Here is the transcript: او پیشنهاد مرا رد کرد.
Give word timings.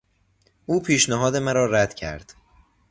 او 0.65 0.81
پیشنهاد 0.81 1.35
مرا 1.37 1.65
رد 1.65 1.93
کرد. 1.93 2.35